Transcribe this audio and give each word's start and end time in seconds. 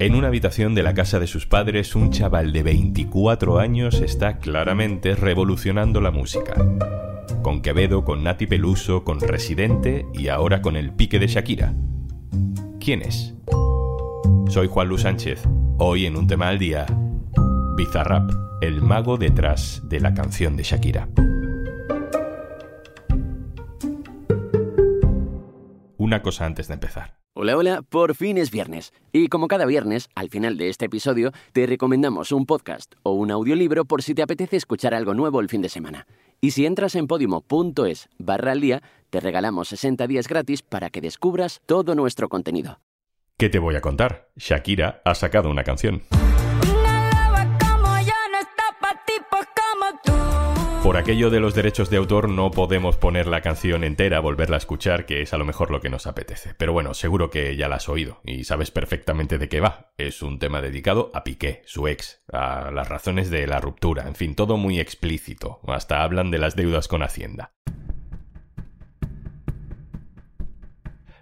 En 0.00 0.14
una 0.14 0.28
habitación 0.28 0.76
de 0.76 0.84
la 0.84 0.94
casa 0.94 1.18
de 1.18 1.26
sus 1.26 1.46
padres, 1.46 1.96
un 1.96 2.12
chaval 2.12 2.52
de 2.52 2.62
24 2.62 3.58
años 3.58 4.00
está 4.00 4.38
claramente 4.38 5.16
revolucionando 5.16 6.00
la 6.00 6.12
música. 6.12 6.54
Con 7.42 7.62
Quevedo, 7.62 8.04
con 8.04 8.22
Nati 8.22 8.46
Peluso, 8.46 9.02
con 9.02 9.18
Residente 9.18 10.06
y 10.14 10.28
ahora 10.28 10.62
con 10.62 10.76
el 10.76 10.92
pique 10.92 11.18
de 11.18 11.26
Shakira. 11.26 11.74
¿Quién 12.78 13.02
es? 13.02 13.34
Soy 14.48 14.68
Juan 14.68 14.86
Luis 14.86 15.02
Sánchez. 15.02 15.42
Hoy 15.78 16.06
en 16.06 16.14
un 16.14 16.28
tema 16.28 16.46
al 16.48 16.60
día, 16.60 16.86
Bizarrap, 17.76 18.30
el 18.60 18.80
mago 18.80 19.16
detrás 19.16 19.82
de 19.88 19.98
la 19.98 20.14
canción 20.14 20.56
de 20.56 20.62
Shakira. 20.62 21.08
Una 25.96 26.22
cosa 26.22 26.46
antes 26.46 26.68
de 26.68 26.74
empezar. 26.74 27.17
Hola, 27.40 27.56
hola, 27.56 27.82
por 27.88 28.16
fin 28.16 28.36
es 28.36 28.50
viernes. 28.50 28.92
Y 29.12 29.28
como 29.28 29.46
cada 29.46 29.64
viernes, 29.64 30.08
al 30.16 30.28
final 30.28 30.56
de 30.56 30.70
este 30.70 30.86
episodio, 30.86 31.30
te 31.52 31.66
recomendamos 31.66 32.32
un 32.32 32.46
podcast 32.46 32.94
o 33.04 33.12
un 33.12 33.30
audiolibro 33.30 33.84
por 33.84 34.02
si 34.02 34.12
te 34.12 34.22
apetece 34.22 34.56
escuchar 34.56 34.92
algo 34.92 35.14
nuevo 35.14 35.38
el 35.40 35.48
fin 35.48 35.62
de 35.62 35.68
semana. 35.68 36.08
Y 36.40 36.50
si 36.50 36.66
entras 36.66 36.96
en 36.96 37.06
podimo.es 37.06 38.08
barra 38.18 38.50
al 38.50 38.60
día, 38.60 38.82
te 39.10 39.20
regalamos 39.20 39.68
60 39.68 40.08
días 40.08 40.26
gratis 40.26 40.62
para 40.62 40.90
que 40.90 41.00
descubras 41.00 41.60
todo 41.64 41.94
nuestro 41.94 42.28
contenido. 42.28 42.80
¿Qué 43.36 43.48
te 43.48 43.60
voy 43.60 43.76
a 43.76 43.80
contar? 43.80 44.30
Shakira 44.34 45.00
ha 45.04 45.14
sacado 45.14 45.48
una 45.48 45.62
canción. 45.62 46.02
Por 50.88 50.96
aquello 50.96 51.28
de 51.28 51.38
los 51.38 51.54
derechos 51.54 51.90
de 51.90 51.98
autor 51.98 52.30
no 52.30 52.50
podemos 52.50 52.96
poner 52.96 53.26
la 53.26 53.42
canción 53.42 53.84
entera, 53.84 54.20
volverla 54.20 54.56
a 54.56 54.58
escuchar, 54.58 55.04
que 55.04 55.20
es 55.20 55.34
a 55.34 55.36
lo 55.36 55.44
mejor 55.44 55.70
lo 55.70 55.82
que 55.82 55.90
nos 55.90 56.06
apetece. 56.06 56.54
Pero 56.54 56.72
bueno, 56.72 56.94
seguro 56.94 57.28
que 57.28 57.56
ya 57.56 57.68
la 57.68 57.76
has 57.76 57.90
oído 57.90 58.22
y 58.24 58.44
sabes 58.44 58.70
perfectamente 58.70 59.36
de 59.36 59.50
qué 59.50 59.60
va. 59.60 59.92
Es 59.98 60.22
un 60.22 60.38
tema 60.38 60.62
dedicado 60.62 61.10
a 61.12 61.24
Piqué, 61.24 61.60
su 61.66 61.88
ex, 61.88 62.22
a 62.32 62.70
las 62.70 62.88
razones 62.88 63.28
de 63.28 63.46
la 63.46 63.60
ruptura, 63.60 64.08
en 64.08 64.14
fin, 64.14 64.34
todo 64.34 64.56
muy 64.56 64.80
explícito. 64.80 65.60
Hasta 65.66 66.02
hablan 66.02 66.30
de 66.30 66.38
las 66.38 66.56
deudas 66.56 66.88
con 66.88 67.02
Hacienda. 67.02 67.52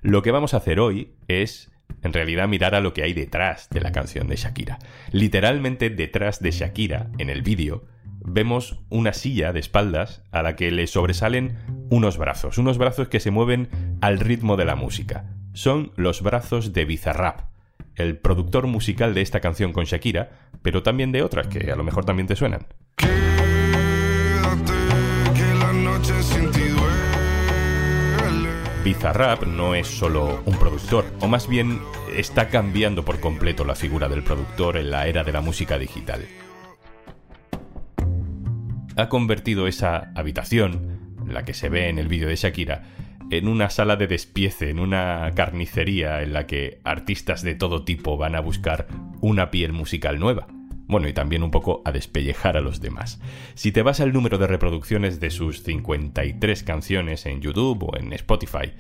Lo 0.00 0.22
que 0.22 0.30
vamos 0.30 0.54
a 0.54 0.58
hacer 0.58 0.78
hoy 0.78 1.16
es 1.26 1.72
en 2.02 2.12
realidad 2.12 2.46
mirar 2.46 2.76
a 2.76 2.80
lo 2.80 2.92
que 2.92 3.02
hay 3.02 3.14
detrás 3.14 3.68
de 3.70 3.80
la 3.80 3.90
canción 3.90 4.28
de 4.28 4.36
Shakira. 4.36 4.78
Literalmente 5.10 5.90
detrás 5.90 6.40
de 6.40 6.52
Shakira, 6.52 7.10
en 7.18 7.30
el 7.30 7.42
vídeo, 7.42 7.82
vemos 8.26 8.80
una 8.90 9.12
silla 9.12 9.52
de 9.52 9.60
espaldas 9.60 10.22
a 10.32 10.42
la 10.42 10.56
que 10.56 10.70
le 10.70 10.86
sobresalen 10.86 11.56
unos 11.88 12.18
brazos, 12.18 12.58
unos 12.58 12.76
brazos 12.76 13.08
que 13.08 13.20
se 13.20 13.30
mueven 13.30 13.68
al 14.00 14.18
ritmo 14.18 14.56
de 14.56 14.64
la 14.64 14.76
música. 14.76 15.24
Son 15.54 15.92
los 15.96 16.22
brazos 16.22 16.72
de 16.72 16.84
Bizarrap, 16.84 17.40
el 17.94 18.18
productor 18.18 18.66
musical 18.66 19.14
de 19.14 19.22
esta 19.22 19.40
canción 19.40 19.72
con 19.72 19.84
Shakira, 19.84 20.30
pero 20.60 20.82
también 20.82 21.12
de 21.12 21.22
otras 21.22 21.46
que 21.46 21.70
a 21.70 21.76
lo 21.76 21.84
mejor 21.84 22.04
también 22.04 22.26
te 22.26 22.36
suenan. 22.36 22.66
Bizarrap 28.84 29.44
no 29.44 29.74
es 29.74 29.86
solo 29.86 30.42
un 30.44 30.56
productor, 30.58 31.04
o 31.20 31.26
más 31.26 31.48
bien 31.48 31.80
está 32.14 32.48
cambiando 32.48 33.04
por 33.04 33.18
completo 33.18 33.64
la 33.64 33.74
figura 33.74 34.08
del 34.08 34.22
productor 34.22 34.76
en 34.76 34.90
la 34.90 35.06
era 35.06 35.24
de 35.24 35.32
la 35.32 35.40
música 35.40 35.78
digital 35.78 36.22
ha 38.96 39.08
convertido 39.08 39.66
esa 39.66 40.10
habitación, 40.14 41.16
la 41.28 41.44
que 41.44 41.54
se 41.54 41.68
ve 41.68 41.88
en 41.88 41.98
el 41.98 42.08
vídeo 42.08 42.28
de 42.28 42.36
Shakira, 42.36 42.82
en 43.30 43.48
una 43.48 43.70
sala 43.70 43.96
de 43.96 44.06
despiece, 44.06 44.70
en 44.70 44.78
una 44.78 45.30
carnicería 45.34 46.22
en 46.22 46.32
la 46.32 46.46
que 46.46 46.80
artistas 46.84 47.42
de 47.42 47.54
todo 47.54 47.84
tipo 47.84 48.16
van 48.16 48.34
a 48.34 48.40
buscar 48.40 48.86
una 49.20 49.50
piel 49.50 49.72
musical 49.72 50.18
nueva. 50.18 50.46
Bueno, 50.88 51.08
y 51.08 51.12
también 51.12 51.42
un 51.42 51.50
poco 51.50 51.82
a 51.84 51.90
despellejar 51.90 52.56
a 52.56 52.60
los 52.60 52.80
demás. 52.80 53.20
Si 53.54 53.72
te 53.72 53.82
vas 53.82 54.00
al 54.00 54.12
número 54.12 54.38
de 54.38 54.46
reproducciones 54.46 55.18
de 55.18 55.30
sus 55.30 55.64
53 55.64 56.62
canciones 56.62 57.26
en 57.26 57.40
YouTube 57.40 57.90
o 57.90 57.96
en 57.96 58.12
Spotify, 58.12 58.72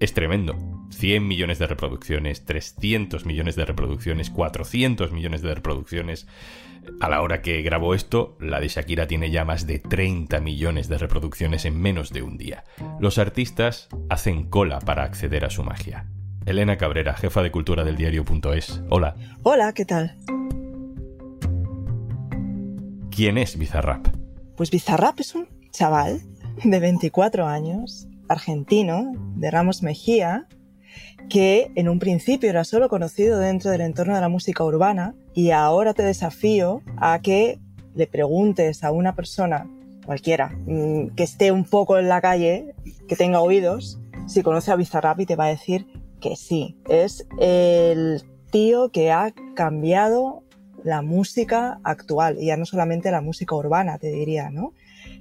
es 0.00 0.14
tremendo. 0.14 0.56
100 0.90 1.26
millones 1.26 1.58
de 1.58 1.66
reproducciones, 1.66 2.44
300 2.44 3.26
millones 3.26 3.56
de 3.56 3.64
reproducciones, 3.64 4.30
400 4.30 5.12
millones 5.12 5.42
de 5.42 5.54
reproducciones. 5.54 6.26
A 7.00 7.08
la 7.08 7.20
hora 7.22 7.42
que 7.42 7.62
grabo 7.62 7.94
esto, 7.94 8.36
la 8.40 8.60
de 8.60 8.68
Shakira 8.68 9.06
tiene 9.06 9.30
ya 9.30 9.44
más 9.44 9.66
de 9.66 9.78
30 9.78 10.40
millones 10.40 10.88
de 10.88 10.98
reproducciones 10.98 11.64
en 11.64 11.80
menos 11.80 12.12
de 12.12 12.22
un 12.22 12.38
día. 12.38 12.64
Los 13.00 13.18
artistas 13.18 13.88
hacen 14.08 14.48
cola 14.48 14.78
para 14.80 15.02
acceder 15.02 15.44
a 15.44 15.50
su 15.50 15.64
magia. 15.64 16.06
Elena 16.46 16.76
Cabrera, 16.76 17.14
jefa 17.14 17.42
de 17.42 17.50
cultura 17.50 17.82
del 17.82 17.96
diario.es. 17.96 18.82
Hola. 18.88 19.16
Hola, 19.42 19.72
¿qué 19.72 19.84
tal? 19.84 20.16
¿Quién 23.10 23.36
es 23.38 23.58
Bizarrap? 23.58 24.06
Pues 24.56 24.70
Bizarrap 24.70 25.18
es 25.20 25.34
un 25.34 25.48
chaval 25.72 26.22
de 26.62 26.78
24 26.78 27.46
años, 27.46 28.06
argentino, 28.28 29.12
de 29.36 29.50
Ramos 29.50 29.82
Mejía, 29.82 30.46
que 31.28 31.70
en 31.74 31.88
un 31.88 31.98
principio 31.98 32.48
era 32.48 32.64
solo 32.64 32.88
conocido 32.88 33.38
dentro 33.38 33.70
del 33.70 33.80
entorno 33.80 34.14
de 34.14 34.20
la 34.20 34.28
música 34.28 34.64
urbana 34.64 35.14
y 35.34 35.50
ahora 35.50 35.94
te 35.94 36.02
desafío 36.02 36.82
a 36.96 37.20
que 37.20 37.58
le 37.94 38.06
preguntes 38.06 38.84
a 38.84 38.92
una 38.92 39.14
persona, 39.14 39.68
cualquiera, 40.04 40.56
mm, 40.66 41.14
que 41.16 41.22
esté 41.22 41.50
un 41.50 41.64
poco 41.64 41.98
en 41.98 42.08
la 42.08 42.20
calle, 42.20 42.74
que 43.08 43.16
tenga 43.16 43.40
oídos, 43.40 43.98
si 44.26 44.42
conoce 44.42 44.70
a 44.70 44.76
Bizarrap 44.76 45.20
y 45.20 45.26
te 45.26 45.36
va 45.36 45.46
a 45.46 45.48
decir 45.48 45.86
que 46.20 46.36
sí. 46.36 46.76
Es 46.88 47.26
el 47.38 48.22
tío 48.50 48.90
que 48.90 49.12
ha 49.12 49.32
cambiado 49.54 50.42
la 50.84 51.02
música 51.02 51.80
actual, 51.82 52.36
y 52.40 52.46
ya 52.46 52.56
no 52.56 52.64
solamente 52.64 53.10
la 53.10 53.20
música 53.20 53.56
urbana, 53.56 53.98
te 53.98 54.08
diría, 54.08 54.50
¿no? 54.50 54.72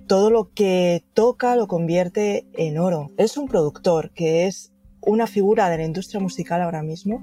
Todo 0.07 0.29
lo 0.29 0.51
que 0.53 1.03
toca 1.13 1.55
lo 1.55 1.67
convierte 1.67 2.47
en 2.53 2.77
oro. 2.77 3.11
Es 3.17 3.38
un 3.38 3.47
productor 3.47 4.11
que 4.11 4.45
es 4.45 4.71
una 5.01 5.27
figura 5.27 5.69
de 5.69 5.77
la 5.77 5.85
industria 5.85 6.19
musical 6.19 6.61
ahora 6.61 6.83
mismo 6.83 7.21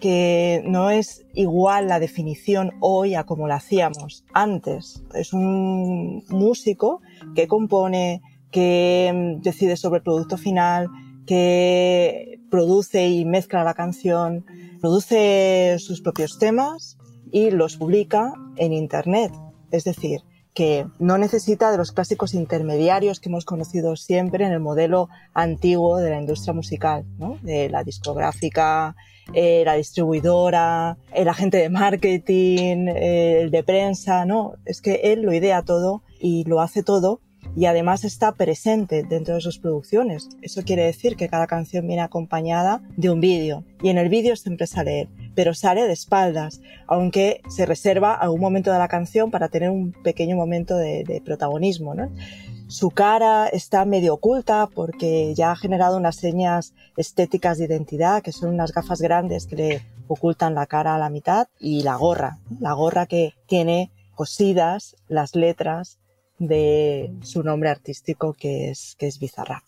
que 0.00 0.62
no 0.64 0.90
es 0.90 1.24
igual 1.34 1.86
la 1.86 2.00
definición 2.00 2.72
hoy 2.80 3.14
a 3.14 3.24
como 3.24 3.46
la 3.46 3.56
hacíamos 3.56 4.24
antes. 4.32 5.02
Es 5.14 5.32
un 5.32 6.24
músico 6.28 7.02
que 7.34 7.46
compone, 7.46 8.22
que 8.50 9.38
decide 9.42 9.76
sobre 9.76 9.98
el 9.98 10.02
producto 10.02 10.38
final, 10.38 10.88
que 11.26 12.40
produce 12.50 13.08
y 13.08 13.24
mezcla 13.24 13.62
la 13.62 13.74
canción, 13.74 14.44
produce 14.80 15.76
sus 15.78 16.00
propios 16.00 16.38
temas 16.38 16.96
y 17.30 17.50
los 17.50 17.76
publica 17.76 18.32
en 18.56 18.72
Internet. 18.72 19.32
Es 19.70 19.84
decir, 19.84 20.22
que 20.54 20.86
no 20.98 21.18
necesita 21.18 21.70
de 21.70 21.78
los 21.78 21.92
clásicos 21.92 22.34
intermediarios 22.34 23.20
que 23.20 23.28
hemos 23.28 23.44
conocido 23.44 23.96
siempre 23.96 24.44
en 24.44 24.52
el 24.52 24.60
modelo 24.60 25.08
antiguo 25.32 25.98
de 25.98 26.10
la 26.10 26.20
industria 26.20 26.52
musical, 26.52 27.04
¿no? 27.18 27.38
de 27.42 27.68
la 27.68 27.84
discográfica, 27.84 28.96
eh, 29.32 29.62
la 29.64 29.74
distribuidora, 29.74 30.96
el 31.14 31.28
agente 31.28 31.58
de 31.58 31.70
marketing, 31.70 32.88
eh, 32.88 33.42
el 33.42 33.50
de 33.50 33.62
prensa, 33.62 34.24
no, 34.24 34.54
es 34.64 34.80
que 34.80 35.00
él 35.12 35.22
lo 35.22 35.32
idea 35.32 35.62
todo 35.62 36.02
y 36.18 36.44
lo 36.44 36.60
hace 36.60 36.82
todo 36.82 37.20
y 37.56 37.66
además 37.66 38.04
está 38.04 38.32
presente 38.32 39.02
dentro 39.02 39.34
de 39.34 39.40
sus 39.40 39.58
producciones. 39.58 40.28
Eso 40.42 40.62
quiere 40.62 40.84
decir 40.84 41.16
que 41.16 41.28
cada 41.28 41.46
canción 41.46 41.86
viene 41.86 42.02
acompañada 42.02 42.82
de 42.96 43.10
un 43.10 43.20
vídeo 43.20 43.64
y 43.82 43.88
en 43.88 43.98
el 43.98 44.08
vídeo 44.08 44.36
siempre 44.36 44.66
sale 44.66 45.02
él, 45.02 45.08
pero 45.34 45.54
sale 45.54 45.82
de 45.82 45.92
espaldas, 45.92 46.60
aunque 46.86 47.40
se 47.48 47.66
reserva 47.66 48.14
algún 48.14 48.40
momento 48.40 48.72
de 48.72 48.78
la 48.78 48.88
canción 48.88 49.30
para 49.30 49.48
tener 49.48 49.70
un 49.70 49.92
pequeño 49.92 50.36
momento 50.36 50.76
de, 50.76 51.22
protagonismo. 51.24 51.94
¿no? 51.94 52.10
Su 52.68 52.90
cara 52.90 53.46
está 53.48 53.84
medio 53.84 54.14
oculta 54.14 54.68
porque 54.72 55.34
ya 55.34 55.52
ha 55.52 55.56
generado 55.56 55.96
unas 55.96 56.16
señas 56.16 56.72
estéticas 56.96 57.58
de 57.58 57.64
identidad, 57.64 58.22
que 58.22 58.32
son 58.32 58.50
unas 58.50 58.72
gafas 58.72 59.00
grandes 59.00 59.46
que 59.46 59.56
le 59.56 59.82
ocultan 60.06 60.54
la 60.54 60.66
cara 60.66 60.94
a 60.94 60.98
la 60.98 61.08
mitad, 61.08 61.48
y 61.58 61.82
la 61.82 61.94
gorra, 61.94 62.38
la 62.58 62.72
gorra 62.72 63.06
que 63.06 63.34
tiene 63.46 63.92
cosidas 64.14 64.96
las 65.08 65.34
letras 65.34 65.99
de 66.40 67.12
su 67.22 67.44
nombre 67.44 67.68
artístico 67.68 68.34
que 68.34 68.70
es, 68.70 68.96
que 68.98 69.06
es 69.06 69.20
Bizarrap. 69.20 69.62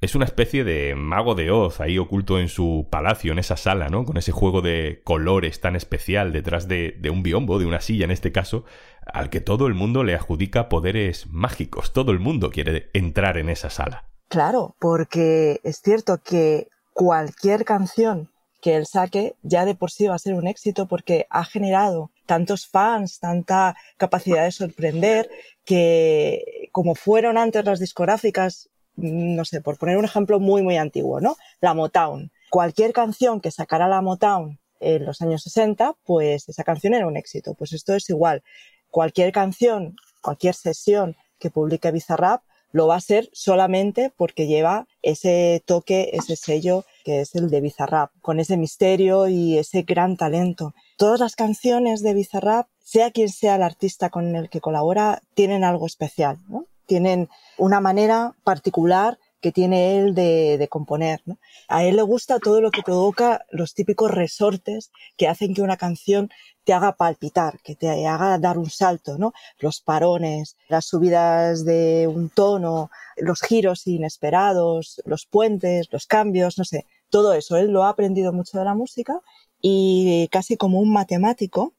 Es 0.00 0.14
una 0.14 0.26
especie 0.26 0.62
de 0.62 0.94
mago 0.94 1.34
de 1.34 1.50
Oz 1.50 1.80
ahí 1.80 1.98
oculto 1.98 2.38
en 2.38 2.48
su 2.48 2.86
palacio, 2.90 3.32
en 3.32 3.38
esa 3.38 3.56
sala, 3.56 3.88
¿no? 3.88 4.04
Con 4.04 4.16
ese 4.18 4.30
juego 4.30 4.62
de 4.62 5.00
colores 5.04 5.60
tan 5.60 5.74
especial 5.74 6.32
detrás 6.32 6.68
de, 6.68 6.96
de 7.00 7.10
un 7.10 7.22
biombo, 7.22 7.58
de 7.58 7.66
una 7.66 7.80
silla 7.80 8.04
en 8.04 8.10
este 8.10 8.30
caso, 8.30 8.64
al 9.04 9.30
que 9.30 9.40
todo 9.40 9.66
el 9.66 9.74
mundo 9.74 10.04
le 10.04 10.14
adjudica 10.14 10.68
poderes 10.68 11.26
mágicos. 11.28 11.92
Todo 11.92 12.12
el 12.12 12.20
mundo 12.20 12.50
quiere 12.50 12.90
entrar 12.92 13.38
en 13.38 13.48
esa 13.48 13.70
sala. 13.70 14.04
Claro, 14.28 14.76
porque 14.78 15.60
es 15.64 15.80
cierto 15.80 16.18
que 16.22 16.68
cualquier 16.92 17.64
canción 17.64 18.30
que 18.60 18.76
él 18.76 18.86
saque 18.86 19.34
ya 19.42 19.64
de 19.64 19.74
por 19.74 19.90
sí 19.90 20.06
va 20.06 20.14
a 20.14 20.18
ser 20.18 20.34
un 20.34 20.46
éxito 20.46 20.86
porque 20.86 21.26
ha 21.30 21.44
generado 21.44 22.10
tantos 22.26 22.66
fans, 22.66 23.18
tanta 23.20 23.76
capacidad 23.96 24.44
de 24.44 24.52
sorprender, 24.52 25.30
que 25.64 26.68
como 26.72 26.94
fueron 26.94 27.38
antes 27.38 27.64
las 27.64 27.80
discográficas, 27.80 28.68
no 28.96 29.44
sé, 29.44 29.60
por 29.60 29.78
poner 29.78 29.96
un 29.98 30.04
ejemplo 30.04 30.40
muy, 30.40 30.62
muy 30.62 30.76
antiguo, 30.76 31.20
¿no? 31.20 31.36
La 31.60 31.74
Motown. 31.74 32.30
cualquier 32.50 32.92
canción 32.92 33.40
que 33.40 33.50
sacara 33.50 33.88
la 33.88 34.00
Motown 34.02 34.58
en 34.80 35.04
los 35.04 35.20
años 35.22 35.42
60, 35.42 35.94
pues 36.04 36.48
esa 36.48 36.64
canción 36.64 36.94
era 36.94 37.06
un 37.06 37.16
éxito. 37.16 37.54
Pues 37.54 37.72
esto 37.72 37.94
es 37.94 38.08
igual. 38.10 38.42
Cualquier 38.90 39.32
canción, 39.32 39.96
cualquier 40.22 40.54
sesión 40.54 41.16
que 41.38 41.50
publique 41.50 41.90
Bizarrap 41.90 42.42
lo 42.72 42.86
va 42.86 42.96
a 42.96 43.00
ser 43.00 43.28
solamente 43.32 44.12
porque 44.16 44.46
lleva 44.46 44.86
ese 45.02 45.62
toque, 45.66 46.10
ese 46.12 46.36
sello 46.36 46.84
que 47.04 47.20
es 47.20 47.34
el 47.34 47.48
de 47.48 47.60
Bizarrap, 47.60 48.10
con 48.20 48.40
ese 48.40 48.56
misterio 48.56 49.28
y 49.28 49.58
ese 49.58 49.82
gran 49.82 50.16
talento. 50.16 50.74
Todas 50.96 51.20
las 51.20 51.36
canciones 51.36 52.02
de 52.02 52.14
Bizarrap, 52.14 52.68
sea 52.82 53.10
quien 53.10 53.28
sea 53.28 53.56
el 53.56 53.62
artista 53.62 54.08
con 54.08 54.34
el 54.34 54.48
que 54.48 54.60
colabora, 54.60 55.22
tienen 55.34 55.62
algo 55.62 55.86
especial, 55.86 56.38
¿no? 56.48 56.64
Tienen 56.86 57.28
una 57.58 57.80
manera 57.80 58.34
particular 58.44 59.18
que 59.40 59.52
tiene 59.52 59.98
él 59.98 60.14
de, 60.14 60.66
componer. 60.70 61.22
A 61.68 61.84
él 61.84 61.96
le 61.96 62.02
gusta 62.02 62.38
todo 62.38 62.60
lo 62.60 62.70
que 62.70 62.82
provoca 62.82 63.44
los 63.50 63.74
típicos 63.74 64.10
resortes 64.10 64.90
que 65.16 65.28
hacen 65.28 65.54
que 65.54 65.62
una 65.62 65.76
canción 65.76 66.30
te 66.64 66.72
haga 66.72 66.96
palpitar, 66.96 67.60
que 67.62 67.76
te 67.76 68.06
haga 68.06 68.38
dar 68.38 68.58
un 68.58 68.70
salto, 68.70 69.18
¿no? 69.18 69.32
Los 69.58 69.80
parones, 69.80 70.56
las 70.68 70.86
subidas 70.86 71.64
de 71.64 72.08
un 72.08 72.30
tono, 72.30 72.90
los 73.16 73.40
giros 73.42 73.86
inesperados, 73.86 75.02
los 75.04 75.26
puentes, 75.26 75.88
los 75.92 76.06
cambios, 76.06 76.56
no 76.58 76.64
sé, 76.64 76.86
todo 77.10 77.34
eso. 77.34 77.56
Él 77.56 77.70
lo 77.70 77.84
ha 77.84 77.90
aprendido 77.90 78.32
mucho 78.32 78.58
de 78.58 78.64
la 78.64 78.74
música 78.74 79.20
y 79.68 80.28
casi 80.28 80.56
como 80.56 80.78
un 80.78 80.92
matemático 80.92 81.74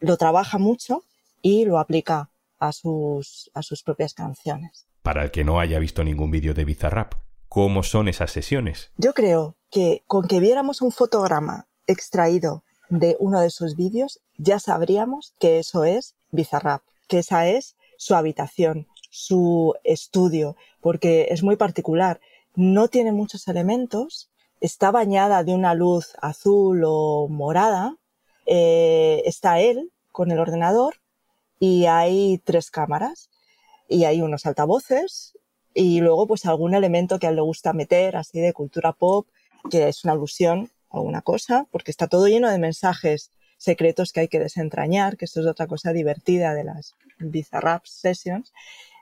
lo 0.00 0.16
trabaja 0.16 0.56
mucho 0.56 1.04
y 1.42 1.66
lo 1.66 1.78
aplica 1.78 2.30
a 2.58 2.72
sus, 2.72 3.50
a 3.52 3.62
sus 3.62 3.82
propias 3.82 4.14
canciones. 4.14 4.86
Para 5.02 5.22
el 5.22 5.30
que 5.30 5.44
no 5.44 5.60
haya 5.60 5.78
visto 5.78 6.04
ningún 6.04 6.30
vídeo 6.30 6.54
de 6.54 6.64
Bizarrap, 6.64 7.12
¿cómo 7.50 7.82
son 7.82 8.08
esas 8.08 8.30
sesiones? 8.30 8.92
Yo 8.96 9.12
creo 9.12 9.56
que 9.70 10.04
con 10.06 10.26
que 10.26 10.40
viéramos 10.40 10.80
un 10.80 10.90
fotograma 10.90 11.66
extraído 11.86 12.64
de 12.88 13.18
uno 13.20 13.42
de 13.42 13.50
sus 13.50 13.76
vídeos, 13.76 14.20
ya 14.38 14.58
sabríamos 14.58 15.34
que 15.38 15.58
eso 15.58 15.84
es 15.84 16.14
Bizarrap, 16.30 16.80
que 17.08 17.18
esa 17.18 17.46
es 17.46 17.76
su 17.98 18.14
habitación, 18.14 18.86
su 19.10 19.74
estudio, 19.84 20.56
porque 20.80 21.26
es 21.28 21.42
muy 21.42 21.56
particular. 21.56 22.22
No 22.54 22.88
tiene 22.88 23.12
muchos 23.12 23.48
elementos, 23.48 24.30
está 24.62 24.90
bañada 24.90 25.44
de 25.44 25.54
una 25.54 25.74
luz 25.74 26.14
azul 26.22 26.82
o 26.86 27.28
morada, 27.28 27.96
eh, 28.46 29.22
está 29.26 29.60
él 29.60 29.90
con 30.12 30.30
el 30.30 30.38
ordenador 30.38 30.94
y 31.58 31.86
hay 31.86 32.38
tres 32.44 32.70
cámaras 32.70 33.28
y 33.88 34.04
hay 34.04 34.22
unos 34.22 34.46
altavoces 34.46 35.36
y 35.74 36.00
luego 36.00 36.26
pues 36.26 36.46
algún 36.46 36.74
elemento 36.74 37.18
que 37.18 37.26
a 37.26 37.30
él 37.30 37.36
le 37.36 37.42
gusta 37.42 37.72
meter 37.72 38.16
así 38.16 38.40
de 38.40 38.52
cultura 38.52 38.92
pop 38.92 39.26
que 39.70 39.88
es 39.88 40.04
una 40.04 40.14
alusión 40.14 40.70
alguna 40.90 41.22
cosa, 41.22 41.66
porque 41.70 41.90
está 41.90 42.06
todo 42.06 42.28
lleno 42.28 42.50
de 42.50 42.58
mensajes 42.58 43.30
secretos 43.56 44.12
que 44.12 44.20
hay 44.20 44.28
que 44.28 44.38
desentrañar, 44.38 45.16
que 45.16 45.24
esto 45.24 45.40
es 45.40 45.46
otra 45.46 45.66
cosa 45.66 45.92
divertida 45.92 46.54
de 46.54 46.64
las 46.64 46.94
Bizarrap 47.18 47.84
Sessions. 47.86 48.52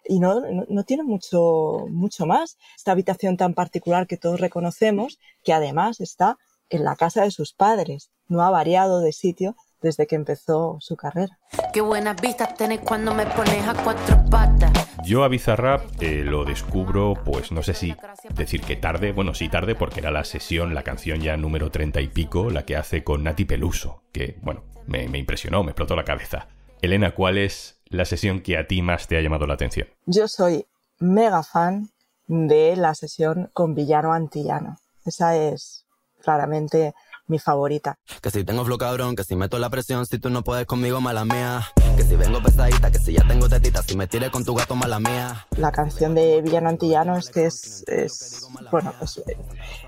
Y 0.05 0.20
no, 0.20 0.41
no, 0.69 0.85
tiene 0.85 1.02
mucho, 1.02 1.87
mucho 1.91 2.26
más. 2.26 2.56
Esta 2.76 2.93
habitación 2.93 3.37
tan 3.37 3.55
particular 3.55 4.06
que 4.06 4.17
todos 4.17 4.41
reconocemos, 4.41 5.19
que 5.44 5.52
además 5.52 6.00
está 6.00 6.38
en 6.69 6.85
la 6.85 6.97
casa 6.97 7.23
de 7.23 7.31
sus 7.31 7.52
padres. 7.52 8.11
No 8.29 8.43
ha 8.43 8.50
variado 8.50 9.00
de 9.00 9.12
sitio 9.12 9.56
desde 9.81 10.06
que 10.06 10.14
empezó 10.14 10.76
su 10.81 10.97
carrera. 10.97 11.38
Qué 11.73 11.81
buenas 11.81 12.20
vistas 12.20 12.55
tenés 12.55 12.81
cuando 12.81 13.14
me 13.14 13.26
pones 13.26 13.67
a 13.67 13.75
cuatro 13.82 14.23
patas. 14.31 14.73
Yo 15.05 15.25
a 15.25 15.29
Bizarrap 15.29 16.02
eh, 16.02 16.23
lo 16.25 16.44
descubro, 16.44 17.14
pues 17.25 17.50
no 17.52 17.62
sé 17.62 17.73
si 17.73 17.97
decir 18.35 18.61
que 18.61 18.76
tarde, 18.76 19.12
bueno, 19.12 19.32
sí 19.32 19.49
tarde 19.49 19.75
porque 19.75 20.00
era 20.00 20.11
la 20.11 20.25
sesión, 20.25 20.75
la 20.75 20.82
canción 20.82 21.20
ya 21.20 21.37
número 21.38 21.70
treinta 21.70 22.02
y 22.02 22.08
pico, 22.08 22.50
la 22.50 22.67
que 22.67 22.76
hace 22.76 23.02
con 23.02 23.25
Nati 23.25 23.47
Peluso, 23.47 24.02
que, 24.12 24.38
bueno, 24.43 24.64
me, 24.87 25.08
me 25.08 25.17
impresionó, 25.17 25.62
me 25.64 25.70
explotó 25.70 25.97
la 25.97 26.05
cabeza. 26.05 26.49
Elena, 26.82 27.14
¿cuál 27.14 27.38
es 27.38 27.80
la 27.91 28.05
sesión 28.05 28.41
que 28.41 28.57
a 28.57 28.67
ti 28.67 28.83
más 28.83 29.07
te 29.07 29.19
ha 29.19 29.21
llamado 29.21 29.47
la 29.47 29.55
atención? 29.55 29.89
Yo 30.07 30.29
soy 30.29 30.67
mega 30.99 31.43
fan 31.43 31.91
de 32.27 32.77
la 32.77 32.95
sesión 32.95 33.51
con 33.53 33.75
Villano 33.75 34.13
Antillano. 34.13 34.79
Esa 35.05 35.37
es 35.37 35.85
claramente 36.23 36.95
mi 37.27 37.39
favorita. 37.39 37.97
Que 38.21 38.31
si 38.31 38.45
tengo 38.45 38.65
flow 38.65 38.79
cabrón, 38.79 39.17
que 39.17 39.25
si 39.25 39.37
meto 39.37 39.59
la 39.59 39.71
presión, 39.71 40.05
si 40.07 40.19
tú 40.19 40.31
no 40.31 40.43
puedes 40.43 40.67
conmigo, 40.67 41.01
mala 41.01 41.25
mía. 41.25 41.63
Que 41.97 42.03
si 42.03 42.17
vengo 42.17 42.43
pesadita, 42.43 42.91
que 42.91 42.99
si 42.99 43.13
ya 43.15 43.27
tengo 43.27 43.49
tetita, 43.49 43.83
si 43.83 43.97
me 43.97 44.07
tires 44.07 44.31
con 44.31 44.45
tu 44.45 44.55
gato, 44.55 44.75
mala 44.75 45.01
mía. 45.01 45.47
La 45.57 45.73
canción 45.73 46.15
de 46.15 46.43
Villano 46.43 46.69
Antillano 46.69 47.17
es 47.17 47.31
que 47.31 47.47
es, 47.47 47.85
es 47.89 48.49
bueno, 48.71 48.93
es, 49.01 49.23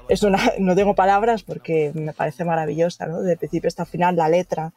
es, 0.08 0.22
una, 0.22 0.38
no 0.58 0.75
tengo 0.75 0.94
palabras 0.94 1.43
porque 1.43 1.93
me 1.94 2.12
parece 2.12 2.44
maravillosa, 2.44 3.06
¿no? 3.06 3.20
De 3.20 3.37
principio 3.37 3.69
hasta 3.69 3.84
final, 3.84 4.16
la 4.16 4.28
letra, 4.28 4.72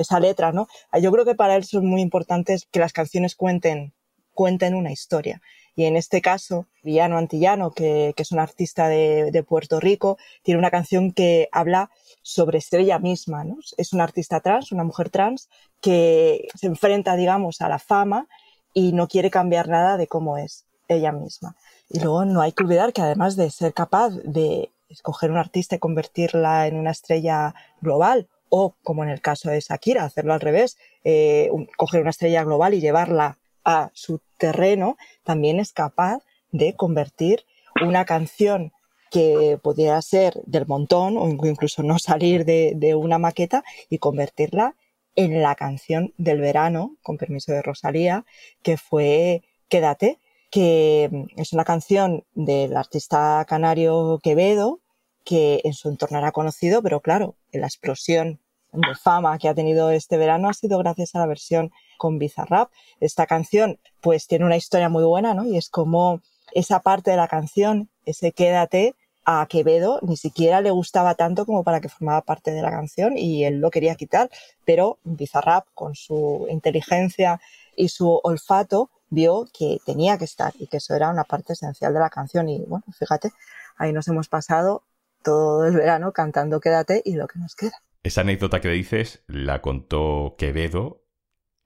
esa 0.00 0.20
letra, 0.20 0.52
¿no? 0.52 0.68
Yo 1.00 1.12
creo 1.12 1.24
que 1.24 1.34
para 1.34 1.56
él 1.56 1.64
son 1.64 1.86
muy 1.86 2.00
importantes 2.00 2.66
que 2.70 2.80
las 2.80 2.92
canciones 2.92 3.34
cuenten, 3.34 3.92
cuenten 4.34 4.74
una 4.74 4.92
historia. 4.92 5.40
Y 5.76 5.84
en 5.84 5.96
este 5.96 6.20
caso, 6.20 6.66
Villano 6.82 7.16
Antillano, 7.16 7.70
que, 7.70 8.12
es 8.16 8.32
un 8.32 8.38
artista 8.38 8.88
de, 8.88 9.30
de, 9.30 9.42
Puerto 9.42 9.80
Rico, 9.80 10.18
tiene 10.42 10.58
una 10.58 10.70
canción 10.70 11.12
que 11.12 11.48
habla 11.52 11.90
sobre 12.22 12.60
ser 12.60 12.80
ella 12.80 12.98
misma. 12.98 13.44
¿no? 13.44 13.56
Es 13.76 13.92
una 13.92 14.04
artista 14.04 14.40
trans, 14.40 14.72
una 14.72 14.84
mujer 14.84 15.10
trans, 15.10 15.48
que 15.80 16.48
se 16.54 16.66
enfrenta, 16.66 17.16
digamos, 17.16 17.60
a 17.60 17.68
la 17.68 17.78
fama 17.78 18.28
y 18.74 18.92
no 18.92 19.08
quiere 19.08 19.30
cambiar 19.30 19.68
nada 19.68 19.96
de 19.96 20.06
cómo 20.06 20.36
es 20.38 20.66
ella 20.88 21.12
misma. 21.12 21.56
Y 21.88 22.00
luego 22.00 22.24
no 22.24 22.40
hay 22.40 22.52
que 22.52 22.64
olvidar 22.64 22.92
que 22.92 23.02
además 23.02 23.36
de 23.36 23.50
ser 23.50 23.72
capaz 23.72 24.10
de 24.24 24.70
escoger 24.88 25.30
una 25.30 25.40
artista 25.40 25.76
y 25.76 25.78
convertirla 25.78 26.66
en 26.66 26.76
una 26.76 26.90
estrella 26.90 27.54
global, 27.80 28.28
o 28.50 28.76
como 28.82 29.02
en 29.02 29.10
el 29.10 29.22
caso 29.22 29.48
de 29.48 29.60
Shakira, 29.60 30.04
hacerlo 30.04 30.34
al 30.34 30.40
revés, 30.40 30.76
eh, 31.04 31.50
coger 31.78 32.02
una 32.02 32.10
estrella 32.10 32.44
global 32.44 32.74
y 32.74 32.80
llevarla 32.80 33.38
a 33.64 33.90
su 33.94 34.20
terreno, 34.36 34.98
también 35.24 35.60
es 35.60 35.72
capaz 35.72 36.22
de 36.52 36.74
convertir 36.74 37.44
una 37.82 38.04
canción 38.04 38.72
que 39.10 39.58
pudiera 39.62 40.00
ser 40.02 40.40
del 40.46 40.66
montón 40.66 41.16
o 41.16 41.28
incluso 41.28 41.82
no 41.82 41.98
salir 41.98 42.44
de, 42.44 42.94
una 42.94 43.18
maqueta 43.18 43.64
y 43.88 43.98
convertirla 43.98 44.76
en 45.16 45.42
la 45.42 45.54
canción 45.56 46.14
del 46.16 46.40
verano, 46.40 46.96
con 47.02 47.18
permiso 47.18 47.52
de 47.52 47.62
Rosalía, 47.62 48.24
que 48.62 48.76
fue 48.76 49.42
Quédate, 49.68 50.18
que 50.50 51.10
es 51.36 51.52
una 51.52 51.64
canción 51.64 52.24
del 52.34 52.76
artista 52.76 53.44
canario 53.48 54.20
Quevedo, 54.22 54.79
que 55.24 55.60
en 55.64 55.72
su 55.72 55.88
entorno 55.88 56.18
era 56.18 56.32
conocido, 56.32 56.82
pero 56.82 57.00
claro, 57.00 57.36
la 57.52 57.66
explosión 57.66 58.40
de 58.72 58.94
fama 58.94 59.38
que 59.38 59.48
ha 59.48 59.54
tenido 59.54 59.90
este 59.90 60.16
verano 60.16 60.48
ha 60.48 60.54
sido 60.54 60.78
gracias 60.78 61.14
a 61.14 61.18
la 61.18 61.26
versión 61.26 61.72
con 61.98 62.18
Bizarrap. 62.18 62.70
Esta 63.00 63.26
canción 63.26 63.78
pues 64.00 64.26
tiene 64.26 64.44
una 64.44 64.56
historia 64.56 64.88
muy 64.88 65.04
buena, 65.04 65.34
¿no? 65.34 65.44
Y 65.44 65.56
es 65.56 65.68
como 65.68 66.20
esa 66.52 66.80
parte 66.80 67.10
de 67.10 67.16
la 67.16 67.28
canción, 67.28 67.90
ese 68.06 68.32
quédate, 68.32 68.94
a 69.24 69.46
Quevedo 69.46 70.00
ni 70.02 70.16
siquiera 70.16 70.60
le 70.60 70.70
gustaba 70.70 71.14
tanto 71.14 71.44
como 71.44 71.62
para 71.62 71.80
que 71.80 71.88
formaba 71.88 72.22
parte 72.22 72.52
de 72.52 72.62
la 72.62 72.70
canción 72.70 73.18
y 73.18 73.44
él 73.44 73.60
lo 73.60 73.70
quería 73.70 73.94
quitar, 73.94 74.30
pero 74.64 74.98
Bizarrap 75.04 75.66
con 75.74 75.94
su 75.94 76.46
inteligencia 76.50 77.40
y 77.76 77.88
su 77.88 78.20
olfato 78.22 78.90
vio 79.10 79.46
que 79.52 79.78
tenía 79.84 80.16
que 80.16 80.24
estar 80.24 80.52
y 80.58 80.66
que 80.68 80.78
eso 80.78 80.94
era 80.94 81.10
una 81.10 81.24
parte 81.24 81.52
esencial 81.52 81.92
de 81.92 82.00
la 82.00 82.10
canción 82.10 82.48
y 82.48 82.64
bueno, 82.64 82.84
fíjate, 82.98 83.32
ahí 83.76 83.92
nos 83.92 84.08
hemos 84.08 84.28
pasado 84.28 84.82
todo 85.22 85.66
el 85.66 85.74
verano 85.74 86.12
cantando 86.12 86.60
Quédate 86.60 87.02
y 87.04 87.16
lo 87.16 87.26
que 87.26 87.38
nos 87.38 87.54
queda. 87.54 87.72
Esa 88.02 88.22
anécdota 88.22 88.60
que 88.60 88.68
dices 88.68 89.22
la 89.26 89.60
contó 89.60 90.34
Quevedo 90.38 91.04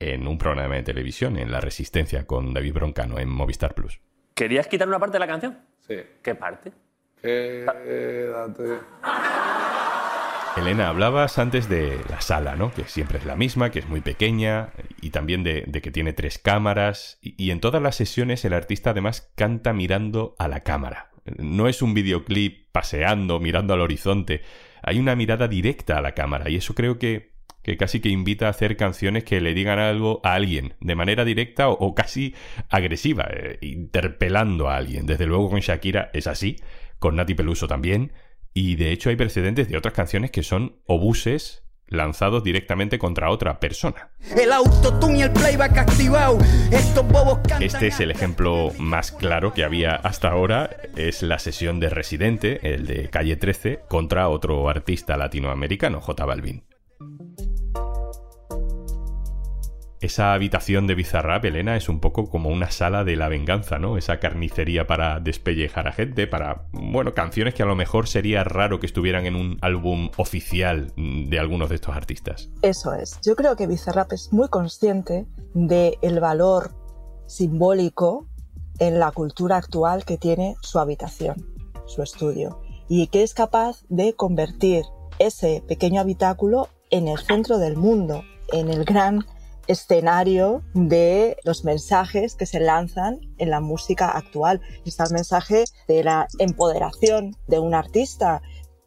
en 0.01 0.27
un 0.27 0.39
programa 0.39 0.75
de 0.75 0.83
televisión, 0.83 1.39
en 1.39 1.53
La 1.53 1.61
Resistencia, 1.61 2.27
con 2.27 2.53
David 2.53 2.75
Broncano, 2.75 3.19
en 3.19 3.29
Movistar 3.29 3.75
Plus. 3.75 4.01
¿Querías 4.35 4.67
quitar 4.67 4.89
una 4.89 4.99
parte 4.99 5.15
de 5.15 5.21
la 5.21 5.27
canción? 5.29 5.59
Sí. 5.87 5.97
¿Qué 6.23 6.35
parte? 6.35 6.73
Quédate. 7.23 8.81
Elena, 10.57 10.89
hablabas 10.89 11.39
antes 11.39 11.69
de 11.69 11.99
la 12.09 12.21
sala, 12.21 12.55
¿no? 12.55 12.73
Que 12.73 12.85
siempre 12.85 13.19
es 13.19 13.25
la 13.25 13.35
misma, 13.35 13.71
que 13.71 13.81
es 13.81 13.89
muy 13.89 14.01
pequeña, 14.01 14.71
y 15.01 15.11
también 15.11 15.43
de, 15.43 15.65
que 15.65 15.91
tiene 15.91 16.13
tres 16.13 16.39
cámaras, 16.39 17.19
y, 17.21 17.35
y, 17.43 17.51
en 17.51 17.61
todas 17.61 17.83
las 17.83 17.97
sesiones 17.97 18.45
el 18.45 18.53
artista 18.53 18.91
además 18.91 19.33
canta 19.35 19.73
mirando 19.73 20.37
a 20.39 20.47
la 20.47 20.61
cámara. 20.61 21.11
No 21.39 21.69
es 21.69 21.83
un 21.83 21.95
videoclip 21.95 22.71
paseando, 22.73 23.41
mirando 23.41 23.75
al 23.75 23.81
horizonte, 23.81 24.43
hay 24.83 24.99
una 24.99 25.17
mirada 25.17 25.49
directa 25.49 25.99
a 25.99 26.03
la 26.03 26.13
cámara, 26.13 26.51
y 26.51 26.57
eso 26.57 26.75
creo 26.75 26.99
que 26.99 27.35
que 27.65 27.79
casi 27.79 28.01
que 28.01 28.11
invita 28.11 28.47
a 28.47 28.51
hacer 28.51 28.77
canciones 28.77 29.25
que 29.25 29.41
le 29.41 29.55
digan 29.55 29.79
algo 29.79 30.21
a 30.23 30.35
alguien, 30.35 30.75
de 30.81 30.95
manera 30.95 31.25
directa 31.25 31.71
o, 31.71 31.95
casi 31.95 32.35
agresiva, 32.69 33.27
eh, 33.33 33.59
interpelando 33.63 34.69
a 34.69 34.77
alguien. 34.77 35.07
Desde 35.07 35.27
luego 35.27 35.49
con 35.49 35.61
Shakira 35.61 36.11
es 36.13 36.27
así, 36.27 36.57
con 36.99 37.17
Nati 37.17 37.35
Peluso 37.35 37.67
también, 37.67 38.13
y 38.53 38.77
de 38.77 38.93
hecho 38.93 39.09
hay 39.09 39.17
precedentes 39.17 39.69
de 39.69 39.79
otras 39.79 39.95
canciones 39.95 40.31
que 40.31 40.43
son 40.43 40.77
obuses 40.85 41.64
lanzados 41.89 42.43
directamente 42.43 42.99
contra 42.99 43.31
otra 43.31 43.61
persona. 43.61 44.11
El 44.37 44.53
autotune 44.53 45.19
y 45.19 45.23
el 45.23 45.31
playback 45.33 45.79
activado. 45.79 46.39
Estos 46.71 47.07
bobos 47.09 47.39
cantan 47.39 47.63
Este 47.63 47.89
es 47.89 48.01
el 48.01 48.11
ejemplo 48.11 48.71
más 48.79 49.13
claro 49.13 49.53
que 49.53 49.65
había 49.65 49.95
hasta 49.95 50.29
ahora. 50.29 50.71
Es 50.97 51.23
la 51.23 51.39
sesión 51.39 51.81
de 51.81 51.91
Residente, 51.91 52.75
el 52.75 52.87
de 52.87 53.09
Calle 53.11 53.37
13, 53.37 53.81
contra 53.89 54.29
otro 54.29 54.69
artista 54.69 55.17
latinoamericano, 55.17 56.01
J 56.01 56.25
Balvin. 56.25 56.65
Esa 60.05 60.35
habitación 60.35 60.87
de 60.87 60.95
Bizarrap, 60.95 61.47
Elena, 61.47 61.79
es 61.79 61.89
un 61.89 61.99
poco 61.99 62.29
como 62.29 62.51
una 62.51 62.71
sala 62.71 63.05
de 63.05 63.17
la 63.17 63.31
venganza, 63.31 63.79
¿no? 63.79 63.97
Esa 63.97 64.21
carnicería 64.21 64.87
para 64.87 65.19
despellejar 65.19 65.89
a 65.89 65.93
gente, 65.93 66.27
para, 66.27 66.67
bueno, 66.73 67.15
canciones 67.15 67.55
que 67.55 67.63
a 67.63 67.67
lo 67.67 67.75
mejor 67.75 68.07
sería 68.07 68.45
raro 68.45 68.81
que 68.81 68.87
estuvieran 68.87 69.25
en 69.25 69.35
un 69.35 69.57
álbum 69.63 70.11
oficial 70.19 70.93
de 70.95 71.39
algunos 71.39 71.71
de 71.71 71.77
estos 71.77 71.97
artistas. 71.97 72.51
Eso 72.61 72.93
es. 72.93 73.19
Yo 73.25 73.35
creo 73.35 73.57
que 73.57 73.67
Bizarrap 73.67 74.13
es 74.13 74.31
muy 74.31 74.49
consciente 74.49 75.27
del 75.55 76.21
valor 76.21 76.73
simbólico 77.27 78.27
en 78.81 78.99
la 78.99 79.11
cultura 79.11 79.57
actual 79.57 80.05
que 80.05 80.19
tiene 80.19 80.57
su 80.61 80.81
habitación, 80.81 81.47
su 81.87 82.03
estudio, 82.03 82.61
y 82.91 83.07
que 83.07 83.23
es 83.23 83.33
capaz 83.33 83.87
de 83.89 84.13
convertir 84.13 84.85
ese 85.19 85.63
pequeño 85.67 86.03
habitáculo 86.03 86.69
en 86.91 87.09
el 87.09 87.17
centro 87.21 87.57
del 87.57 87.79
mundo, 87.79 88.23
en 88.53 88.69
el 88.69 88.85
gran 88.85 89.25
escenario 89.67 90.63
de 90.75 91.37
los 91.45 91.65
mensajes 91.65 92.35
que 92.35 92.47
se 92.47 92.61
lanzan 92.61 93.21
en 93.39 93.51
la 93.51 93.61
música 93.61 94.11
actual. 94.11 94.61
Está 94.85 95.05
el 95.05 95.13
mensaje 95.13 95.65
de 95.89 96.05
la 96.05 96.27
empoderación 96.39 97.37
de 97.49 97.59
un 97.59 97.75
artista, 97.75 98.43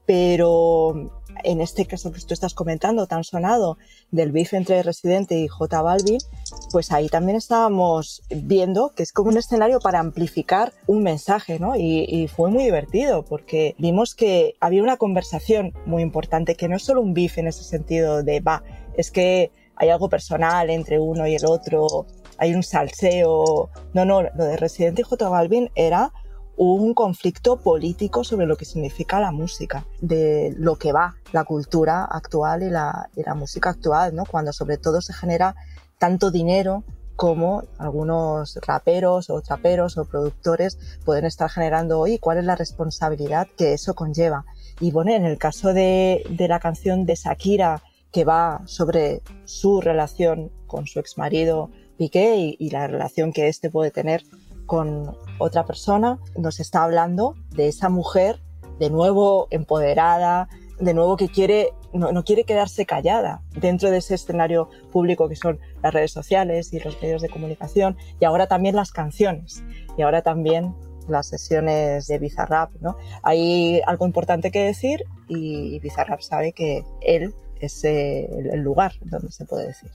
pero 0.05 1.11
en 1.43 1.61
este 1.61 1.85
caso 1.85 2.11
que 2.11 2.21
tú 2.21 2.33
estás 2.33 2.53
comentando, 2.53 3.07
tan 3.07 3.23
sonado, 3.23 3.77
del 4.11 4.31
beef 4.31 4.53
entre 4.53 4.81
Residente 4.83 5.37
y 5.37 5.47
J 5.47 5.81
Balvin, 5.81 6.19
pues 6.71 6.91
ahí 6.91 7.09
también 7.09 7.37
estábamos 7.37 8.21
viendo 8.29 8.93
que 8.95 9.03
es 9.03 9.11
como 9.11 9.29
un 9.29 9.37
escenario 9.37 9.79
para 9.79 9.99
amplificar 9.99 10.73
un 10.87 11.03
mensaje, 11.03 11.59
¿no? 11.59 11.75
Y, 11.75 12.05
y 12.07 12.27
fue 12.27 12.49
muy 12.49 12.63
divertido 12.63 13.23
porque 13.23 13.75
vimos 13.77 14.15
que 14.15 14.55
había 14.59 14.83
una 14.83 14.97
conversación 14.97 15.73
muy 15.85 16.03
importante, 16.03 16.55
que 16.55 16.67
no 16.67 16.75
es 16.75 16.83
solo 16.83 17.01
un 17.01 17.13
beef 17.13 17.37
en 17.37 17.47
ese 17.47 17.63
sentido 17.63 18.23
de, 18.23 18.39
va, 18.39 18.63
es 18.95 19.11
que 19.11 19.51
hay 19.77 19.89
algo 19.89 20.09
personal 20.09 20.69
entre 20.69 20.99
uno 20.99 21.27
y 21.27 21.35
el 21.35 21.45
otro, 21.45 22.05
hay 22.37 22.53
un 22.53 22.63
salseo. 22.63 23.69
No, 23.93 24.05
no, 24.05 24.23
lo 24.23 24.43
de 24.43 24.57
Residente 24.57 25.01
y 25.01 25.05
J 25.05 25.29
Balvin 25.29 25.69
era 25.75 26.11
un 26.57 26.95
conflicto 26.95 27.57
político 27.57 28.23
sobre 28.23 28.47
lo 28.47 28.57
que 28.57 28.65
significa 28.65 29.19
la 29.19 29.31
música, 29.31 29.85
de 30.01 30.55
lo 30.57 30.75
que 30.75 30.91
va 30.91 31.15
la 31.31 31.43
cultura 31.43 32.03
actual 32.05 32.63
y 32.63 32.69
la, 32.69 33.09
música 33.35 33.69
actual, 33.69 34.15
¿no? 34.15 34.25
Cuando 34.25 34.51
sobre 34.51 34.77
todo 34.77 35.01
se 35.01 35.13
genera 35.13 35.55
tanto 35.99 36.31
dinero 36.31 36.83
como 37.15 37.63
algunos 37.77 38.59
raperos 38.65 39.29
o 39.29 39.41
traperos 39.41 39.97
o 39.97 40.05
productores 40.05 40.77
pueden 41.03 41.25
estar 41.25 41.49
generando 41.49 41.99
hoy, 41.99 42.17
cuál 42.19 42.39
es 42.39 42.45
la 42.45 42.55
responsabilidad 42.55 43.47
que 43.55 43.73
eso 43.73 43.93
conlleva. 43.93 44.45
Y 44.79 44.91
bueno, 44.91 45.11
en 45.11 45.25
el 45.25 45.37
caso 45.37 45.73
de, 45.73 46.23
de 46.29 46.47
la 46.47 46.59
canción 46.59 47.05
de 47.05 47.15
Shakira, 47.15 47.81
que 48.17 48.25
va 48.25 48.63
sobre 48.65 49.21
su 49.45 49.79
relación 49.79 50.51
con 50.65 50.87
su 50.87 50.99
exmarido 50.99 51.69
Piqué 51.99 52.55
y, 52.57 52.69
la 52.71 52.87
relación 52.87 53.31
que 53.31 53.47
éste 53.47 53.69
puede 53.69 53.91
tener 53.91 54.23
con 54.65 55.15
otra 55.37 55.67
persona, 55.67 56.17
nos 56.35 56.59
está 56.59 56.83
hablando 56.83 57.35
de 57.51 57.67
esa 57.67 57.89
mujer 57.89 58.41
de 58.79 58.89
nuevo 58.89 59.47
empoderada, 59.51 60.49
de 60.79 60.95
nuevo 60.95 61.15
que 61.15 61.29
quiere, 61.29 61.73
no, 61.93 62.11
no, 62.11 62.23
quiere 62.23 62.43
quedarse 62.43 62.87
callada 62.87 63.43
dentro 63.51 63.91
de 63.91 63.97
ese 63.97 64.15
escenario 64.15 64.67
público 64.91 65.29
que 65.29 65.35
son 65.35 65.59
las 65.83 65.93
redes 65.93 66.11
sociales 66.11 66.73
y 66.73 66.79
los 66.79 66.99
medios 66.99 67.21
de 67.21 67.29
comunicación 67.29 67.97
y 68.19 68.25
ahora 68.25 68.47
también 68.47 68.75
las 68.75 68.91
canciones 68.91 69.63
y 69.95 70.01
ahora 70.01 70.23
también 70.23 70.73
las 71.07 71.27
sesiones 71.27 72.07
de 72.07 72.17
Bizarrap, 72.17 72.71
¿no? 72.81 72.95
Hay 73.21 73.79
algo 73.85 74.07
importante 74.07 74.49
que 74.49 74.63
decir 74.63 75.03
y 75.27 75.77
Bizarrap 75.81 76.21
sabe 76.21 76.51
que 76.53 76.83
él 77.01 77.35
es 77.61 77.83
el 77.83 78.59
lugar 78.61 78.93
donde 79.01 79.31
se 79.31 79.45
puede 79.45 79.67
decir. 79.67 79.89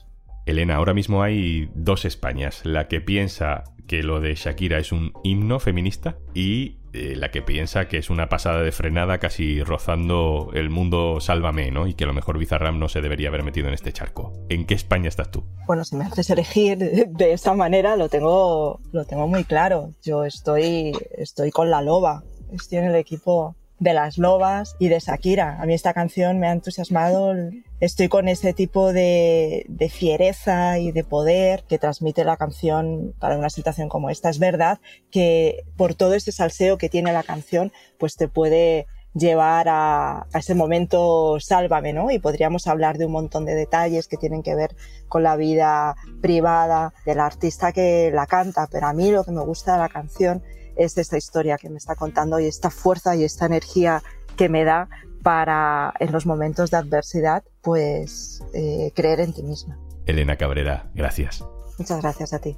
Elena, 0.45 0.75
ahora 0.75 0.93
mismo 0.93 1.23
hay 1.23 1.69
dos 1.73 2.03
Españas, 2.05 2.61
la 2.65 2.87
que 2.87 2.99
piensa 2.99 3.63
que 3.87 4.03
lo 4.03 4.19
de 4.19 4.35
Shakira 4.35 4.77
es 4.79 4.91
un 4.91 5.13
himno 5.23 5.59
feminista 5.59 6.17
y 6.33 6.79
eh, 6.93 7.15
la 7.15 7.31
que 7.31 7.41
piensa 7.41 7.87
que 7.87 7.97
es 7.97 8.09
una 8.09 8.29
pasada 8.29 8.61
de 8.61 8.71
frenada 8.71 9.17
casi 9.17 9.63
rozando 9.63 10.51
el 10.53 10.69
mundo 10.69 11.19
sálvame, 11.19 11.71
¿no? 11.71 11.87
Y 11.87 11.93
que 11.93 12.03
a 12.03 12.07
lo 12.07 12.13
mejor 12.13 12.37
Bizarram 12.37 12.77
no 12.77 12.87
se 12.87 13.01
debería 13.01 13.29
haber 13.29 13.43
metido 13.43 13.67
en 13.67 13.73
este 13.73 13.91
charco. 13.91 14.31
¿En 14.49 14.65
qué 14.65 14.73
España 14.73 15.09
estás 15.09 15.31
tú? 15.31 15.43
Bueno, 15.65 15.85
si 15.85 15.95
me 15.95 16.05
haces 16.05 16.29
elegir 16.29 16.77
de 16.77 17.33
esa 17.33 17.55
manera, 17.55 17.95
lo 17.95 18.09
tengo, 18.09 18.79
lo 18.91 19.05
tengo 19.05 19.27
muy 19.27 19.43
claro. 19.43 19.93
Yo 20.03 20.23
estoy, 20.23 20.91
estoy 21.17 21.51
con 21.51 21.71
la 21.71 21.81
loba, 21.81 22.23
estoy 22.51 22.77
en 22.79 22.85
el 22.85 22.95
equipo 22.95 23.55
de 23.83 23.93
las 23.93 24.17
lobas 24.17 24.75
y 24.79 24.87
de 24.87 24.99
Shakira. 24.99 25.57
A 25.61 25.65
mí 25.65 25.73
esta 25.73 25.93
canción 25.93 26.39
me 26.39 26.47
ha 26.47 26.53
entusiasmado. 26.53 27.33
Estoy 27.81 28.07
con 28.07 28.29
ese 28.29 28.53
tipo 28.53 28.93
de, 28.93 29.65
de, 29.67 29.89
fiereza 29.89 30.79
y 30.79 30.93
de 30.93 31.03
poder 31.03 31.65
que 31.67 31.77
transmite 31.77 32.23
la 32.23 32.37
canción 32.37 33.13
para 33.19 33.37
una 33.37 33.49
situación 33.49 33.89
como 33.89 34.09
esta. 34.09 34.29
Es 34.29 34.39
verdad 34.39 34.79
que 35.11 35.65
por 35.75 35.95
todo 35.95 36.13
ese 36.13 36.31
salseo 36.31 36.77
que 36.77 36.87
tiene 36.87 37.11
la 37.11 37.23
canción, 37.23 37.73
pues 37.99 38.15
te 38.15 38.29
puede 38.29 38.87
llevar 39.13 39.67
a, 39.67 40.27
a, 40.33 40.39
ese 40.39 40.55
momento 40.55 41.37
sálvame, 41.41 41.91
¿no? 41.91 42.09
Y 42.09 42.19
podríamos 42.19 42.67
hablar 42.67 42.97
de 42.97 43.05
un 43.05 43.11
montón 43.11 43.45
de 43.45 43.53
detalles 43.53 44.07
que 44.07 44.17
tienen 44.17 44.43
que 44.43 44.55
ver 44.55 44.75
con 45.09 45.23
la 45.23 45.35
vida 45.35 45.95
privada 46.21 46.93
del 47.05 47.19
artista 47.19 47.73
que 47.73 48.11
la 48.13 48.27
canta, 48.27 48.67
pero 48.71 48.87
a 48.87 48.93
mí 48.93 49.11
lo 49.11 49.25
que 49.25 49.31
me 49.31 49.43
gusta 49.43 49.73
de 49.73 49.79
la 49.79 49.89
canción 49.89 50.41
es 50.75 50.97
esta 50.97 51.17
historia 51.17 51.57
que 51.57 51.69
me 51.69 51.77
está 51.77 51.95
contando 51.95 52.39
y 52.39 52.45
esta 52.45 52.69
fuerza 52.69 53.15
y 53.15 53.23
esta 53.23 53.45
energía 53.45 54.01
que 54.35 54.49
me 54.49 54.63
da 54.63 54.89
para 55.21 55.93
en 55.99 56.11
los 56.11 56.25
momentos 56.25 56.71
de 56.71 56.77
adversidad 56.77 57.43
pues 57.61 58.43
eh, 58.53 58.91
creer 58.95 59.21
en 59.21 59.33
ti 59.33 59.43
misma. 59.43 59.79
Elena 60.05 60.35
Cabrera, 60.35 60.91
gracias. 60.93 61.43
Muchas 61.77 62.01
gracias 62.01 62.33
a 62.33 62.39
ti. 62.39 62.57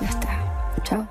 Ya 0.00 0.08
está. 0.08 0.74
Chao. 0.84 1.08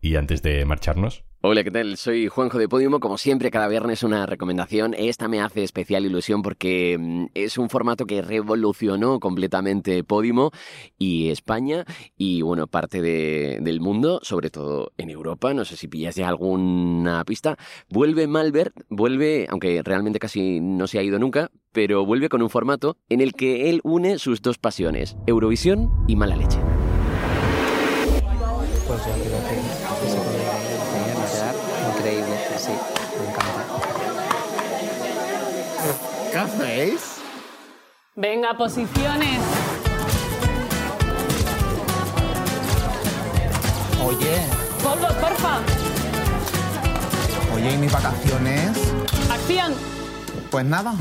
Y 0.00 0.16
antes 0.16 0.40
de 0.42 0.64
marcharnos, 0.64 1.25
Hola, 1.42 1.62
¿qué 1.62 1.70
tal? 1.70 1.96
Soy 1.98 2.28
Juanjo 2.28 2.58
de 2.58 2.68
Podium. 2.68 2.98
Como 2.98 3.18
siempre, 3.18 3.50
cada 3.50 3.68
viernes 3.68 4.02
una 4.02 4.24
recomendación. 4.24 4.94
Esta 4.94 5.28
me 5.28 5.40
hace 5.40 5.62
especial 5.62 6.06
ilusión 6.06 6.42
porque 6.42 6.96
mm, 6.98 7.26
es 7.34 7.58
un 7.58 7.68
formato 7.68 8.06
que 8.06 8.22
revolucionó 8.22 9.20
completamente 9.20 10.02
Podimo 10.02 10.50
y 10.98 11.28
España 11.28 11.84
y, 12.16 12.40
bueno, 12.40 12.66
parte 12.66 13.02
de, 13.02 13.58
del 13.60 13.80
mundo, 13.80 14.18
sobre 14.22 14.50
todo 14.50 14.92
en 14.96 15.10
Europa. 15.10 15.52
No 15.52 15.66
sé 15.66 15.76
si 15.76 15.88
pillas 15.88 16.16
ya 16.16 16.28
alguna 16.28 17.22
pista. 17.24 17.56
Vuelve 17.90 18.26
Malbert, 18.26 18.74
vuelve, 18.88 19.46
aunque 19.50 19.82
realmente 19.84 20.18
casi 20.18 20.60
no 20.60 20.86
se 20.86 20.98
ha 20.98 21.02
ido 21.02 21.18
nunca, 21.18 21.50
pero 21.70 22.06
vuelve 22.06 22.30
con 22.30 22.40
un 22.40 22.48
formato 22.50 22.96
en 23.10 23.20
el 23.20 23.34
que 23.34 23.68
él 23.68 23.82
une 23.84 24.18
sus 24.18 24.40
dos 24.40 24.56
pasiones, 24.56 25.16
Eurovisión 25.26 25.92
y 26.08 26.16
mala 26.16 26.34
leche. 26.34 26.58
Pues 28.88 29.00
¿Qué 36.56 36.62
hacéis? 36.62 37.16
Venga, 38.14 38.56
posiciones. 38.56 39.40
Oye, 44.04 44.46
Polvos, 44.82 45.12
porfa. 45.14 45.58
oye, 47.54 47.72
¿y 47.72 47.78
mis 47.78 47.92
vacaciones? 47.92 48.70
Acción. 49.30 49.74
Pues 50.50 50.64
nada. 50.64 50.94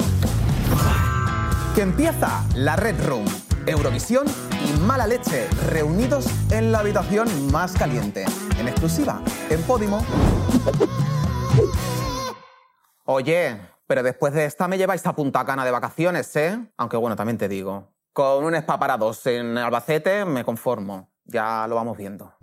Que 1.75 1.81
empieza 1.81 2.43
la 2.55 2.75
Red 2.75 3.05
Room. 3.05 3.25
Eurovisión 3.67 4.25
y 4.67 4.79
mala 4.81 5.07
leche 5.07 5.47
reunidos 5.69 6.25
en 6.51 6.71
la 6.71 6.79
habitación 6.79 7.27
más 7.51 7.73
caliente. 7.73 8.25
En 8.59 8.67
exclusiva, 8.67 9.21
en 9.49 9.61
Podimo. 9.63 10.03
Oye, 13.05 13.59
pero 13.87 14.03
después 14.03 14.33
de 14.33 14.45
esta 14.45 14.67
me 14.67 14.77
lleváis 14.77 15.05
a 15.05 15.15
Punta 15.15 15.45
Cana 15.45 15.65
de 15.65 15.71
vacaciones, 15.71 16.35
¿eh? 16.35 16.59
Aunque 16.77 16.97
bueno, 16.97 17.15
también 17.15 17.37
te 17.37 17.47
digo. 17.47 17.91
Con 18.13 18.45
un 18.45 18.55
spa 18.55 18.79
para 18.79 18.97
dos 18.97 19.25
en 19.27 19.57
Albacete 19.57 20.25
me 20.25 20.43
conformo. 20.45 21.11
Ya 21.25 21.67
lo 21.67 21.75
vamos 21.75 21.97
viendo. 21.97 22.33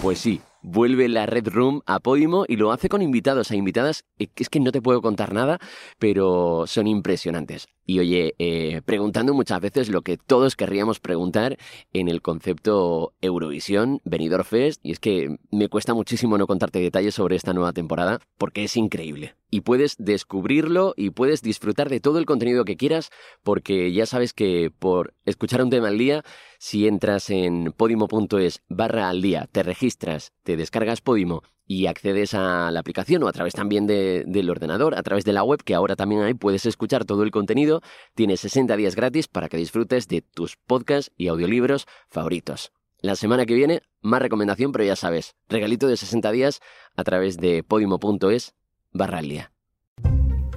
Pues 0.00 0.18
sí, 0.18 0.40
vuelve 0.62 1.08
la 1.08 1.26
Red 1.26 1.48
Room 1.48 1.82
a 1.84 2.00
Podimo 2.00 2.44
y 2.48 2.56
lo 2.56 2.72
hace 2.72 2.88
con 2.88 3.02
invitados 3.02 3.50
e 3.50 3.56
invitadas. 3.56 4.04
Es 4.16 4.48
que 4.48 4.60
no 4.60 4.72
te 4.72 4.80
puedo 4.80 5.02
contar 5.02 5.34
nada, 5.34 5.58
pero 5.98 6.64
son 6.66 6.86
impresionantes. 6.86 7.68
Y 7.90 7.98
oye, 7.98 8.36
eh, 8.38 8.82
preguntando 8.84 9.34
muchas 9.34 9.60
veces 9.60 9.88
lo 9.88 10.02
que 10.02 10.16
todos 10.16 10.54
querríamos 10.54 11.00
preguntar 11.00 11.58
en 11.92 12.08
el 12.08 12.22
concepto 12.22 13.14
Eurovisión, 13.20 14.00
Benidorm 14.04 14.44
Fest, 14.44 14.80
y 14.84 14.92
es 14.92 15.00
que 15.00 15.38
me 15.50 15.68
cuesta 15.68 15.92
muchísimo 15.92 16.38
no 16.38 16.46
contarte 16.46 16.78
detalles 16.78 17.16
sobre 17.16 17.34
esta 17.34 17.52
nueva 17.52 17.72
temporada 17.72 18.20
porque 18.38 18.62
es 18.62 18.76
increíble. 18.76 19.34
Y 19.50 19.62
puedes 19.62 19.96
descubrirlo 19.98 20.94
y 20.96 21.10
puedes 21.10 21.42
disfrutar 21.42 21.88
de 21.88 21.98
todo 21.98 22.20
el 22.20 22.26
contenido 22.26 22.64
que 22.64 22.76
quieras 22.76 23.10
porque 23.42 23.92
ya 23.92 24.06
sabes 24.06 24.34
que 24.34 24.70
por 24.70 25.14
escuchar 25.24 25.60
un 25.60 25.70
tema 25.70 25.88
al 25.88 25.98
día, 25.98 26.22
si 26.60 26.86
entras 26.86 27.28
en 27.28 27.74
podimo.es 27.76 28.62
barra 28.68 29.08
al 29.08 29.20
día, 29.20 29.48
te 29.50 29.64
registras, 29.64 30.32
te 30.44 30.56
descargas 30.56 31.00
Podimo 31.00 31.42
y 31.70 31.86
accedes 31.86 32.34
a 32.34 32.72
la 32.72 32.80
aplicación 32.80 33.22
o 33.22 33.28
a 33.28 33.32
través 33.32 33.54
también 33.54 33.86
del 33.86 34.50
ordenador, 34.50 34.96
a 34.96 35.04
través 35.04 35.24
de 35.24 35.32
la 35.32 35.44
web 35.44 35.62
que 35.62 35.76
ahora 35.76 35.94
también 35.94 36.22
hay, 36.22 36.34
puedes 36.34 36.66
escuchar 36.66 37.04
todo 37.04 37.22
el 37.22 37.30
contenido. 37.30 37.80
Tienes 38.16 38.40
60 38.40 38.76
días 38.76 38.96
gratis 38.96 39.28
para 39.28 39.48
que 39.48 39.56
disfrutes 39.56 40.08
de 40.08 40.20
tus 40.20 40.56
podcasts 40.56 41.12
y 41.16 41.28
audiolibros 41.28 41.86
favoritos. 42.08 42.72
La 43.02 43.14
semana 43.14 43.46
que 43.46 43.54
viene, 43.54 43.82
más 44.00 44.20
recomendación, 44.20 44.72
pero 44.72 44.82
ya 44.82 44.96
sabes, 44.96 45.36
regalito 45.48 45.86
de 45.86 45.96
60 45.96 46.32
días 46.32 46.60
a 46.96 47.04
través 47.04 47.36
de 47.36 47.62
podimo.es 47.62 48.56
barra. 48.90 49.22